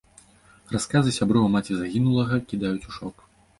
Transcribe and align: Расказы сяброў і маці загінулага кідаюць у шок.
Расказы 0.75 1.13
сяброў 1.19 1.45
і 1.51 1.53
маці 1.57 1.73
загінулага 1.83 2.43
кідаюць 2.49 2.85
у 2.91 2.99
шок. 2.99 3.15